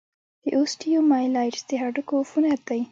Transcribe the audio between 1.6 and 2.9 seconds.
د هډوکو عفونت دی.